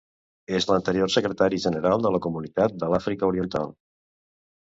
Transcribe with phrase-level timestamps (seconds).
[0.59, 3.69] És l'anterior Secretari General de la Comunitat de l'Àfrica Oriental.